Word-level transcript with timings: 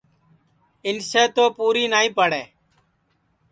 اِنسے 0.85 1.23
تو 1.35 1.43
پوری 1.57 1.83
نائی 1.91 2.09
پڑے 2.17 2.43